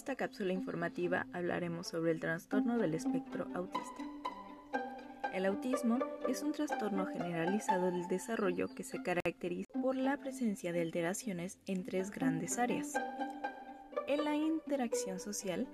esta 0.00 0.16
cápsula 0.16 0.54
informativa 0.54 1.26
hablaremos 1.34 1.88
sobre 1.88 2.12
el 2.12 2.20
trastorno 2.20 2.78
del 2.78 2.94
espectro 2.94 3.46
autista. 3.52 4.02
El 5.34 5.44
autismo 5.44 5.98
es 6.26 6.42
un 6.42 6.52
trastorno 6.52 7.04
generalizado 7.04 7.90
del 7.90 8.08
desarrollo 8.08 8.68
que 8.74 8.82
se 8.82 9.02
caracteriza 9.02 9.70
por 9.82 9.96
la 9.96 10.16
presencia 10.16 10.72
de 10.72 10.80
alteraciones 10.80 11.58
en 11.66 11.84
tres 11.84 12.10
grandes 12.10 12.58
áreas. 12.58 12.94
En 14.08 14.24
la 14.24 14.34
interacción 14.36 15.20
social, 15.20 15.68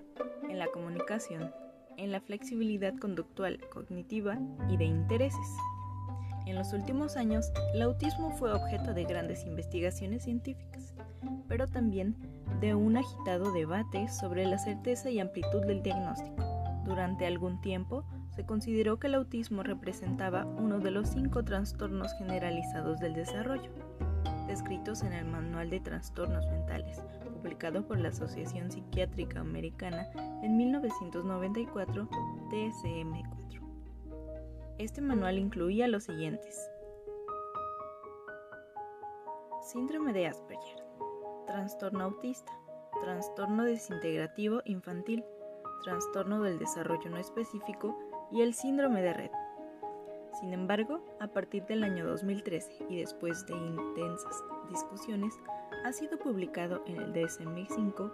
en 0.49 0.59
la 0.59 0.67
comunicación, 0.67 1.49
en 1.95 2.11
la 2.11 2.19
flexibilidad 2.19 2.97
conductual, 2.97 3.61
cognitiva 3.69 4.37
y 4.69 4.75
de 4.75 4.85
intereses. 4.85 5.47
En 6.47 6.55
los 6.55 6.71
últimos 6.71 7.17
años, 7.17 7.51
el 7.73 7.81
autismo 7.81 8.31
fue 8.31 8.53
objeto 8.53 8.93
de 8.93 9.03
grandes 9.03 9.45
investigaciones 9.45 10.23
científicas, 10.23 10.93
pero 11.49 11.67
también 11.67 12.15
de 12.61 12.73
un 12.73 12.95
agitado 12.95 13.51
debate 13.51 14.07
sobre 14.07 14.45
la 14.45 14.57
certeza 14.57 15.09
y 15.09 15.19
amplitud 15.19 15.65
del 15.65 15.83
diagnóstico. 15.83 16.41
Durante 16.85 17.27
algún 17.27 17.59
tiempo, 17.59 18.05
se 18.33 18.45
consideró 18.45 18.97
que 18.97 19.07
el 19.07 19.15
autismo 19.15 19.61
representaba 19.61 20.45
uno 20.45 20.79
de 20.79 20.91
los 20.91 21.09
cinco 21.09 21.43
trastornos 21.43 22.13
generalizados 22.17 22.97
del 22.99 23.13
desarrollo, 23.13 23.69
descritos 24.47 25.03
en 25.03 25.11
el 25.11 25.25
Manual 25.25 25.69
de 25.69 25.81
Trastornos 25.81 26.47
Mentales, 26.47 27.01
publicado 27.33 27.85
por 27.85 27.99
la 27.99 28.07
Asociación 28.09 28.71
Psiquiátrica 28.71 29.41
Americana 29.41 30.07
en 30.41 30.55
1994, 30.55 32.07
DSM-4. 32.49 33.46
Este 34.77 35.01
manual 35.01 35.39
incluía 35.39 35.87
los 35.87 36.03
siguientes. 36.03 36.69
Síndrome 39.63 40.13
de 40.13 40.27
Asperger, 40.27 40.83
trastorno 41.47 42.03
autista, 42.03 42.51
trastorno 43.01 43.63
desintegrativo 43.63 44.61
infantil, 44.65 45.25
trastorno 45.83 46.43
del 46.43 46.59
desarrollo 46.59 47.09
no 47.09 47.17
específico 47.17 47.97
y 48.31 48.41
el 48.41 48.53
síndrome 48.53 49.01
de 49.01 49.13
red. 49.13 49.31
Sin 50.39 50.53
embargo, 50.53 51.03
a 51.19 51.27
partir 51.27 51.65
del 51.65 51.83
año 51.83 52.05
2013 52.05 52.85
y 52.87 52.99
después 52.99 53.47
de 53.47 53.55
intensas 53.55 54.43
discusiones, 54.69 55.33
ha 55.85 55.91
sido 55.91 56.19
publicado 56.19 56.83
en 56.85 56.97
el 56.97 57.13
DSM-5 57.13 58.11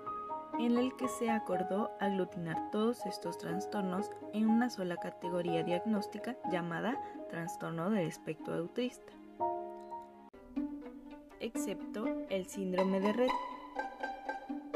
en 0.60 0.78
el 0.78 0.96
que 0.96 1.08
se 1.08 1.30
acordó 1.30 1.92
aglutinar 2.00 2.72
todos 2.72 3.06
estos 3.06 3.38
trastornos 3.38 4.10
en 4.34 4.50
una 4.50 4.70
sola 4.70 4.98
categoría 4.98 5.64
diagnóstica 5.64 6.36
llamada 6.52 7.00
trastorno 7.30 7.90
del 7.90 8.08
espectro 8.08 8.56
autista, 8.56 9.12
excepto 11.40 12.06
el 12.30 12.46
síndrome 12.46 13.00
de 13.00 13.14
red, 13.14 13.30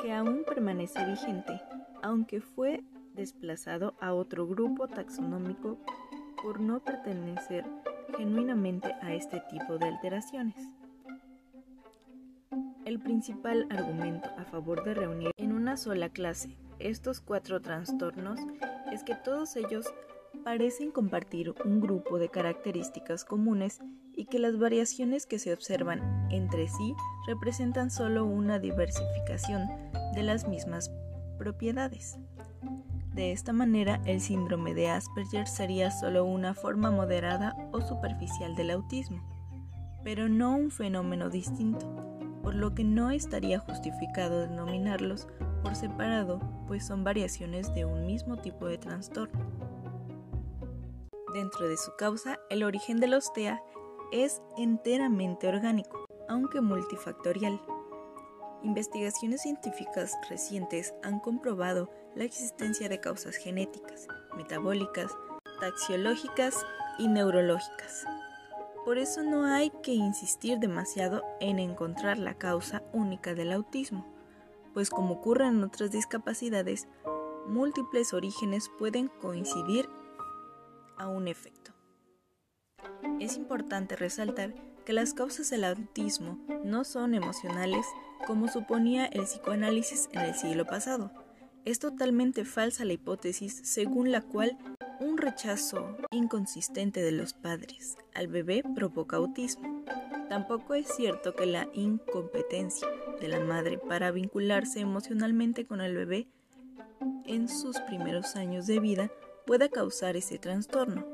que 0.01 0.13
aún 0.13 0.43
permanece 0.45 1.05
vigente, 1.05 1.61
aunque 2.01 2.41
fue 2.41 2.83
desplazado 3.13 3.95
a 3.99 4.13
otro 4.13 4.47
grupo 4.47 4.87
taxonómico 4.87 5.77
por 6.41 6.59
no 6.59 6.79
pertenecer 6.79 7.65
genuinamente 8.15 8.93
a 9.01 9.13
este 9.13 9.41
tipo 9.49 9.77
de 9.77 9.87
alteraciones. 9.87 10.55
El 12.85 12.99
principal 12.99 13.67
argumento 13.69 14.29
a 14.37 14.45
favor 14.45 14.83
de 14.83 14.93
reunir 14.93 15.31
una 15.67 15.75
sola 15.75 16.07
clase 16.07 16.57
estos 16.79 17.19
cuatro 17.19 17.61
trastornos 17.61 18.39
es 18.93 19.03
que 19.03 19.15
todos 19.15 19.57
ellos 19.57 19.85
parecen 20.45 20.91
compartir 20.91 21.53
un 21.65 21.81
grupo 21.81 22.19
de 22.19 22.29
características 22.29 23.25
comunes 23.25 23.79
y 24.15 24.27
que 24.27 24.39
las 24.39 24.57
variaciones 24.57 25.25
que 25.25 25.39
se 25.39 25.51
observan 25.51 26.29
entre 26.31 26.69
sí 26.69 26.95
representan 27.27 27.91
solo 27.91 28.23
una 28.23 28.59
diversificación 28.59 29.67
de 30.15 30.23
las 30.23 30.47
mismas 30.47 30.89
propiedades. 31.37 32.17
De 33.13 33.33
esta 33.33 33.51
manera, 33.51 34.01
el 34.05 34.21
síndrome 34.21 34.73
de 34.73 34.87
Asperger 34.89 35.49
sería 35.49 35.91
solo 35.91 36.23
una 36.23 36.53
forma 36.53 36.91
moderada 36.91 37.57
o 37.73 37.81
superficial 37.81 38.55
del 38.55 38.69
autismo, 38.69 39.21
pero 40.05 40.29
no 40.29 40.55
un 40.55 40.71
fenómeno 40.71 41.29
distinto 41.29 42.07
por 42.47 42.55
lo 42.55 42.73
que 42.73 42.85
no 42.85 43.11
estaría 43.11 43.59
justificado 43.59 44.39
denominarlos 44.39 45.27
por 45.57 45.75
separado, 45.75 46.39
pues 46.67 46.85
son 46.85 47.03
variaciones 47.03 47.73
de 47.73 47.85
un 47.85 48.05
mismo 48.05 48.37
tipo 48.37 48.67
de 48.67 48.77
trastorno. 48.77 49.39
Dentro 51.33 51.67
de 51.67 51.77
su 51.77 51.95
causa, 51.97 52.39
el 52.49 52.63
origen 52.63 52.99
de 52.99 53.07
los 53.07 53.31
TEA 53.33 53.61
es 54.11 54.41
enteramente 54.57 55.47
orgánico, 55.47 56.05
aunque 56.29 56.61
multifactorial. 56.61 57.61
Investigaciones 58.63 59.41
científicas 59.41 60.13
recientes 60.29 60.93
han 61.03 61.19
comprobado 61.19 61.91
la 62.15 62.23
existencia 62.23 62.89
de 62.89 62.99
causas 62.99 63.35
genéticas, 63.35 64.07
metabólicas, 64.35 65.11
taxiológicas 65.59 66.65
y 66.97 67.07
neurológicas, 67.07 68.05
por 68.87 68.99
eso 68.99 69.21
no 69.21 69.43
hay 69.43 69.69
que 69.83 69.91
insistir 69.91 70.59
demasiado 70.59 71.21
en 71.41 71.59
encontrar 71.59 72.17
la 72.17 72.35
causa 72.35 72.83
única 72.93 73.33
del 73.33 73.51
autismo, 73.51 74.07
pues 74.77 74.91
como 74.91 75.15
ocurre 75.15 75.47
en 75.47 75.63
otras 75.63 75.89
discapacidades, 75.89 76.87
múltiples 77.47 78.13
orígenes 78.13 78.69
pueden 78.77 79.07
coincidir 79.07 79.89
a 80.99 81.07
un 81.07 81.27
efecto. 81.27 81.71
Es 83.19 83.37
importante 83.37 83.95
resaltar 83.95 84.53
que 84.85 84.93
las 84.93 85.15
causas 85.15 85.49
del 85.49 85.63
autismo 85.63 86.37
no 86.63 86.83
son 86.83 87.15
emocionales 87.15 87.87
como 88.27 88.49
suponía 88.49 89.07
el 89.07 89.23
psicoanálisis 89.23 90.09
en 90.11 90.19
el 90.19 90.35
siglo 90.35 90.67
pasado. 90.67 91.11
Es 91.65 91.79
totalmente 91.79 92.45
falsa 92.45 92.85
la 92.85 92.93
hipótesis 92.93 93.59
según 93.63 94.11
la 94.11 94.21
cual 94.21 94.59
un 94.99 95.17
rechazo 95.17 95.97
inconsistente 96.11 97.01
de 97.01 97.13
los 97.13 97.33
padres 97.33 97.97
al 98.13 98.27
bebé 98.27 98.61
provoca 98.75 99.17
autismo. 99.17 99.83
Tampoco 100.29 100.73
es 100.73 100.87
cierto 100.87 101.35
que 101.35 101.45
la 101.45 101.69
incompetencia 101.73 102.87
de 103.21 103.29
la 103.29 103.39
madre 103.39 103.77
para 103.77 104.11
vincularse 104.11 104.81
emocionalmente 104.81 105.65
con 105.65 105.79
el 105.79 105.95
bebé 105.95 106.27
en 107.25 107.47
sus 107.47 107.79
primeros 107.81 108.35
años 108.35 108.67
de 108.67 108.79
vida 108.79 109.11
pueda 109.45 109.69
causar 109.69 110.17
ese 110.17 110.37
trastorno. 110.37 111.05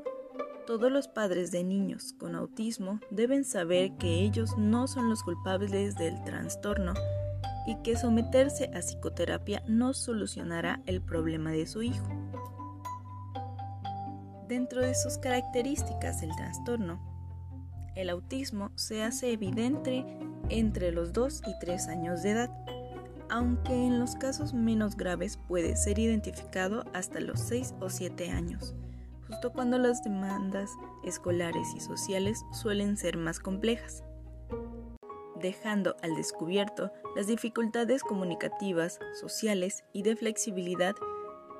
Todos 0.66 0.90
los 0.90 1.08
padres 1.08 1.50
de 1.52 1.62
niños 1.62 2.14
con 2.18 2.34
autismo 2.34 2.98
deben 3.10 3.44
saber 3.44 3.92
que 3.98 4.22
ellos 4.22 4.56
no 4.58 4.88
son 4.88 5.10
los 5.10 5.22
culpables 5.22 5.94
del 5.96 6.22
trastorno 6.24 6.94
y 7.66 7.76
que 7.82 7.96
someterse 7.96 8.70
a 8.74 8.80
psicoterapia 8.80 9.62
no 9.68 9.94
solucionará 9.94 10.82
el 10.86 11.00
problema 11.00 11.52
de 11.52 11.66
su 11.66 11.82
hijo. 11.82 12.08
Dentro 14.48 14.80
de 14.82 14.94
sus 14.94 15.18
características 15.18 16.20
del 16.20 16.34
trastorno, 16.36 17.13
el 17.94 18.10
autismo 18.10 18.70
se 18.74 19.02
hace 19.02 19.32
evidente 19.32 20.04
entre 20.48 20.92
los 20.92 21.12
2 21.12 21.42
y 21.46 21.58
3 21.58 21.88
años 21.88 22.22
de 22.22 22.30
edad, 22.30 22.50
aunque 23.30 23.72
en 23.72 23.98
los 23.98 24.16
casos 24.16 24.52
menos 24.52 24.96
graves 24.96 25.38
puede 25.48 25.76
ser 25.76 25.98
identificado 25.98 26.84
hasta 26.92 27.20
los 27.20 27.40
6 27.40 27.74
o 27.80 27.88
7 27.88 28.30
años, 28.30 28.74
justo 29.28 29.52
cuando 29.52 29.78
las 29.78 30.02
demandas 30.04 30.70
escolares 31.04 31.68
y 31.74 31.80
sociales 31.80 32.44
suelen 32.52 32.96
ser 32.96 33.16
más 33.16 33.38
complejas, 33.38 34.04
dejando 35.40 35.96
al 36.02 36.14
descubierto 36.14 36.92
las 37.16 37.26
dificultades 37.26 38.02
comunicativas, 38.02 38.98
sociales 39.18 39.84
y 39.92 40.02
de 40.02 40.16
flexibilidad 40.16 40.94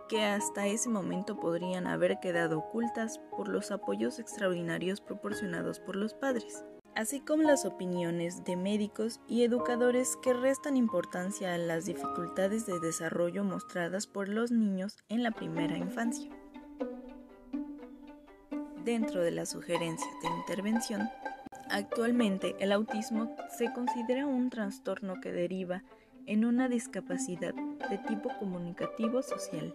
que 0.08 0.24
hasta 0.24 0.66
ese 0.66 0.88
momento 0.88 1.36
podrían 1.36 1.86
haber 1.86 2.20
quedado 2.20 2.58
ocultas 2.58 3.20
por 3.36 3.48
los 3.48 3.70
apoyos 3.70 4.18
extraordinarios 4.18 5.00
proporcionados 5.00 5.80
por 5.80 5.96
los 5.96 6.14
padres, 6.14 6.64
así 6.94 7.20
como 7.20 7.42
las 7.42 7.64
opiniones 7.64 8.44
de 8.44 8.56
médicos 8.56 9.20
y 9.28 9.44
educadores 9.44 10.16
que 10.22 10.34
restan 10.34 10.76
importancia 10.76 11.54
a 11.54 11.58
las 11.58 11.86
dificultades 11.86 12.66
de 12.66 12.80
desarrollo 12.80 13.44
mostradas 13.44 14.06
por 14.06 14.28
los 14.28 14.50
niños 14.50 14.98
en 15.08 15.22
la 15.22 15.30
primera 15.30 15.76
infancia. 15.76 16.30
Dentro 18.84 19.22
de 19.22 19.30
las 19.30 19.48
sugerencias 19.50 20.10
de 20.22 20.28
intervención, 20.28 21.08
actualmente 21.70 22.54
el 22.58 22.70
autismo 22.72 23.34
se 23.56 23.72
considera 23.72 24.26
un 24.26 24.50
trastorno 24.50 25.20
que 25.22 25.32
deriva 25.32 25.82
en 26.26 26.44
una 26.44 26.68
discapacidad 26.68 27.54
de 27.54 27.98
tipo 27.98 28.28
comunicativo 28.38 29.22
social 29.22 29.74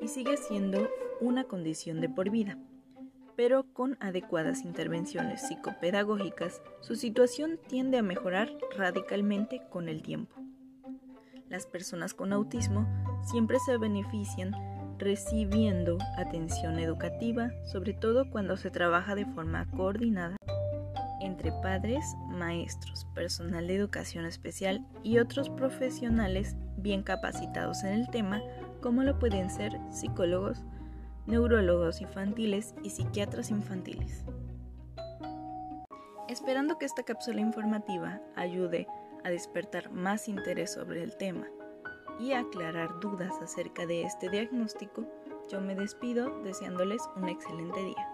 y 0.00 0.08
sigue 0.08 0.36
siendo 0.36 0.88
una 1.20 1.44
condición 1.44 2.00
de 2.00 2.08
por 2.08 2.30
vida. 2.30 2.58
Pero 3.36 3.64
con 3.72 3.96
adecuadas 4.00 4.64
intervenciones 4.64 5.48
psicopedagógicas, 5.48 6.62
su 6.80 6.94
situación 6.94 7.58
tiende 7.68 7.98
a 7.98 8.02
mejorar 8.02 8.50
radicalmente 8.76 9.62
con 9.70 9.88
el 9.88 10.02
tiempo. 10.02 10.36
Las 11.48 11.66
personas 11.66 12.14
con 12.14 12.32
autismo 12.32 12.86
siempre 13.24 13.58
se 13.58 13.76
benefician 13.76 14.52
recibiendo 14.98 15.98
atención 16.16 16.78
educativa, 16.78 17.50
sobre 17.64 17.92
todo 17.92 18.30
cuando 18.30 18.56
se 18.56 18.70
trabaja 18.70 19.14
de 19.14 19.26
forma 19.26 19.68
coordinada 19.70 20.36
entre 21.20 21.52
padres, 21.52 22.04
maestros, 22.28 23.06
personal 23.14 23.66
de 23.66 23.76
educación 23.76 24.26
especial 24.26 24.84
y 25.02 25.18
otros 25.18 25.48
profesionales 25.48 26.54
bien 26.76 27.02
capacitados 27.02 27.82
en 27.82 27.94
el 27.94 28.10
tema, 28.10 28.42
como 28.84 29.02
lo 29.02 29.18
pueden 29.18 29.48
ser 29.48 29.80
psicólogos, 29.90 30.62
neurólogos 31.26 32.02
infantiles 32.02 32.74
y 32.82 32.90
psiquiatras 32.90 33.50
infantiles. 33.50 34.26
Esperando 36.28 36.76
que 36.76 36.84
esta 36.84 37.02
cápsula 37.02 37.40
informativa 37.40 38.20
ayude 38.36 38.86
a 39.24 39.30
despertar 39.30 39.90
más 39.90 40.28
interés 40.28 40.74
sobre 40.74 41.02
el 41.02 41.16
tema 41.16 41.46
y 42.20 42.32
aclarar 42.32 43.00
dudas 43.00 43.32
acerca 43.40 43.86
de 43.86 44.02
este 44.02 44.28
diagnóstico, 44.28 45.06
yo 45.50 45.62
me 45.62 45.74
despido 45.74 46.42
deseándoles 46.42 47.00
un 47.16 47.30
excelente 47.30 47.82
día. 47.82 48.13